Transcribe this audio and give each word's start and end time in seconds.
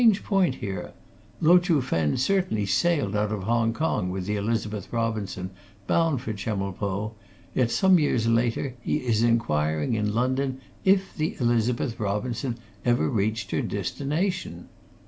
There 0.03 0.07
is 0.09 0.13
a 0.13 0.15
strange 0.15 0.25
point 0.27 0.55
here 0.55 0.93
Lo 1.41 1.59
Chuh 1.59 1.79
Fen 1.83 2.17
certainly 2.17 2.65
sailed 2.65 3.15
out 3.15 3.31
of 3.31 3.43
Hong 3.43 3.71
Kong 3.71 4.09
with 4.09 4.25
the 4.25 4.35
Elizabeth 4.35 4.91
Robinson, 4.91 5.51
bound 5.85 6.21
for 6.21 6.33
Chemulpo, 6.33 7.13
yet, 7.53 7.69
some 7.69 7.99
years 7.99 8.27
later, 8.27 8.73
he 8.81 8.95
is 8.97 9.21
inquiring 9.21 9.93
in 9.93 10.15
London, 10.15 10.59
if 10.83 11.15
the 11.15 11.37
Elizabeth 11.39 11.99
Robinson 11.99 12.57
ever 12.83 13.07
reached 13.11 13.51
her 13.51 13.61
destination. 13.61 14.69